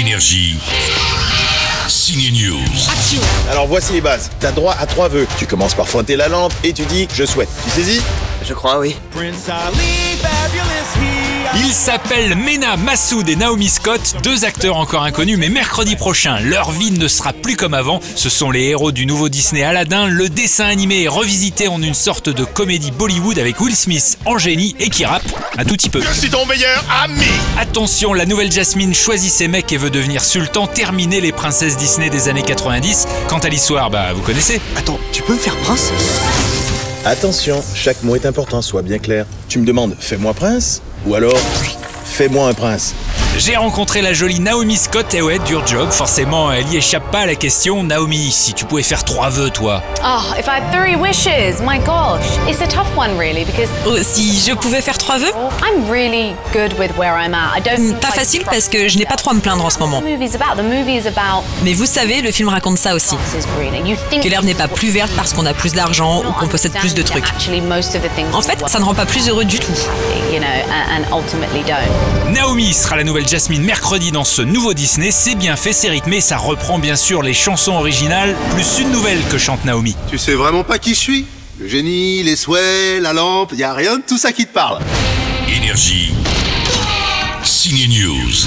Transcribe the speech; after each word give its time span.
Énergie. 0.00 0.56
Signe 1.86 2.32
News. 2.32 2.58
Alors 3.50 3.66
voici 3.66 3.92
les 3.92 4.00
bases. 4.00 4.30
T'as 4.40 4.50
droit 4.50 4.74
à 4.80 4.86
trois 4.86 5.08
vœux. 5.08 5.26
Tu 5.38 5.46
commences 5.46 5.74
par 5.74 5.86
frotter 5.86 6.16
la 6.16 6.28
lampe 6.28 6.54
et 6.64 6.72
tu 6.72 6.86
dis 6.86 7.06
je 7.12 7.26
souhaite. 7.26 7.50
Tu 7.64 7.70
saisis 7.70 8.00
Je 8.42 8.54
crois, 8.54 8.78
oui. 8.78 8.96
Ils 11.56 11.72
s'appellent 11.72 12.34
Mena 12.34 12.78
Massoud 12.78 13.28
et 13.28 13.36
Naomi 13.36 13.68
Scott, 13.68 14.16
deux 14.22 14.44
acteurs 14.46 14.76
encore 14.76 15.02
inconnus, 15.02 15.36
mais 15.38 15.50
mercredi 15.50 15.96
prochain, 15.96 16.38
leur 16.40 16.70
vie 16.70 16.92
ne 16.92 17.08
sera 17.08 17.34
plus 17.34 17.56
comme 17.56 17.74
avant. 17.74 18.00
Ce 18.14 18.30
sont 18.30 18.50
les 18.50 18.68
héros 18.68 18.92
du 18.92 19.04
nouveau 19.04 19.28
Disney 19.28 19.62
Aladdin. 19.62 20.06
Le 20.06 20.30
dessin 20.30 20.64
animé 20.66 21.02
est 21.02 21.08
revisité 21.08 21.68
en 21.68 21.82
une 21.82 21.94
sorte 21.94 22.30
de 22.30 22.44
comédie 22.44 22.90
Bollywood 22.92 23.38
avec 23.38 23.60
Will 23.60 23.76
Smith 23.76 24.16
en 24.24 24.38
génie 24.38 24.74
et 24.78 24.88
qui 24.88 25.04
rappe 25.04 25.28
un 25.58 25.64
tout 25.64 25.74
petit 25.74 25.90
peu. 25.90 26.00
Je 26.00 26.18
suis 26.18 26.30
ton 26.30 26.46
meilleur 26.46 26.84
ami 27.02 27.26
Attention, 27.58 28.12
la 28.14 28.24
nouvelle 28.26 28.50
Jasmine 28.50 28.94
choisit 28.94 29.30
ses 29.30 29.48
mecs 29.48 29.72
et 29.72 29.76
veut 29.76 29.90
devenir 29.90 30.24
sultan, 30.24 30.66
terminer 30.66 31.20
les 31.20 31.32
princesses 31.32 31.76
Disney 31.76 32.10
des 32.10 32.28
années 32.28 32.42
90. 32.42 33.06
Quant 33.28 33.38
à 33.38 33.48
l'histoire, 33.48 33.90
bah 33.90 34.12
vous 34.14 34.22
connaissez. 34.22 34.60
Attends, 34.76 34.98
tu 35.12 35.22
peux 35.22 35.34
me 35.34 35.38
faire 35.38 35.56
prince? 35.56 35.92
Attention, 37.04 37.62
chaque 37.74 38.02
mot 38.02 38.14
est 38.16 38.26
important, 38.26 38.62
sois 38.62 38.82
bien 38.82 38.98
clair. 38.98 39.26
Tu 39.48 39.58
me 39.58 39.66
demandes 39.66 39.96
fais-moi 39.98 40.34
prince? 40.34 40.82
Ou 41.06 41.14
alors 41.14 41.38
fais-moi 42.04 42.48
un 42.48 42.54
prince. 42.54 42.94
J'ai 43.38 43.56
rencontré 43.56 44.02
la 44.02 44.12
jolie 44.12 44.40
Naomi 44.40 44.76
Scott 44.76 45.14
et 45.14 45.22
ouais, 45.22 45.38
dur 45.38 45.66
job, 45.66 45.90
forcément, 45.90 46.52
elle 46.52 46.68
y 46.68 46.76
échappe 46.76 47.10
pas 47.10 47.20
à 47.20 47.26
la 47.26 47.36
question. 47.36 47.82
Naomi, 47.84 48.30
si 48.32 48.52
tu 48.52 48.66
pouvais 48.66 48.82
faire 48.82 49.02
trois 49.04 49.30
vœux, 49.30 49.48
toi. 49.50 49.82
Oh, 50.04 50.34
if 50.38 50.46
I 50.46 50.58
had 50.60 50.70
three 50.72 50.94
wishes, 50.96 51.60
my 51.62 51.78
gosh. 51.78 52.20
It's 52.48 52.60
a 52.60 52.66
tough 52.66 52.94
one, 52.96 53.16
really, 53.16 53.44
because 53.46 53.68
Oh, 53.86 53.96
si 54.02 54.38
je 54.46 54.52
pouvais 54.52 54.82
faire 54.82 54.98
trois 54.98 55.16
vœux? 55.18 55.32
I'm 55.62 55.88
really 55.90 56.34
good 56.52 56.78
with 56.78 56.90
where 56.98 57.14
I'm 57.16 57.32
at. 57.32 57.56
I 57.56 57.60
don't. 57.62 57.98
Pas 58.00 58.08
facile 58.10 58.42
parce 58.44 58.68
que 58.68 58.88
je 58.88 58.98
n'ai 58.98 59.06
pas 59.06 59.16
trop 59.16 59.30
à 59.30 59.34
me 59.34 59.40
plaindre 59.40 59.64
en 59.64 59.70
ce 59.70 59.78
moment. 59.78 60.00
The 60.00 60.04
movie's 60.04 60.34
about. 60.34 60.60
The 60.60 60.64
movie 60.64 60.96
is 60.98 61.06
about. 61.06 61.44
Mais 61.62 61.72
vous 61.72 61.86
savez, 61.86 62.20
le 62.20 62.32
film 62.32 62.48
raconte 62.48 62.78
ça 62.78 62.94
aussi. 62.94 63.16
Que 64.22 64.28
l'herbe 64.28 64.44
n'est 64.44 64.54
pas 64.54 64.68
plus 64.68 64.90
verte 64.90 65.12
parce 65.16 65.32
qu'on 65.32 65.46
a 65.46 65.54
plus 65.54 65.72
d'argent 65.72 66.22
ou 66.28 66.32
qu'on 66.32 66.48
possède 66.48 66.72
plus 66.72 66.94
de 66.94 67.02
trucs. 67.02 67.24
En 68.34 68.42
fait, 68.42 68.58
ça 68.66 68.78
ne 68.80 68.84
rend 68.84 68.94
pas 68.94 69.06
plus 69.06 69.28
heureux 69.28 69.44
du 69.44 69.58
tout. 69.60 69.72
Naomi 72.28 72.74
sera 72.74 72.96
la 72.96 73.04
nouvelle 73.20 73.28
Jasmine 73.28 73.62
mercredi 73.62 74.12
dans 74.12 74.24
ce 74.24 74.40
nouveau 74.40 74.72
Disney. 74.72 75.10
C'est 75.10 75.34
bien 75.34 75.56
fait, 75.56 75.74
c'est 75.74 75.90
rythmé, 75.90 76.22
ça 76.22 76.38
reprend 76.38 76.78
bien 76.78 76.96
sûr 76.96 77.22
les 77.22 77.34
chansons 77.34 77.72
originales, 77.72 78.34
plus 78.52 78.78
une 78.80 78.90
nouvelle 78.90 79.20
que 79.30 79.36
chante 79.36 79.62
Naomi. 79.66 79.94
Tu 80.08 80.16
sais 80.16 80.32
vraiment 80.32 80.64
pas 80.64 80.78
qui 80.78 80.94
je 80.94 81.00
suis? 81.00 81.26
Le 81.58 81.68
génie, 81.68 82.22
les 82.22 82.36
souhaits, 82.36 83.02
la 83.02 83.12
lampe, 83.12 83.52
y 83.54 83.62
a 83.62 83.74
rien 83.74 83.96
de 83.96 84.02
tout 84.02 84.16
ça 84.16 84.32
qui 84.32 84.46
te 84.46 84.52
parle. 84.52 84.78
Énergie. 85.54 86.14
Signe 87.44 87.88
News. 87.88 88.46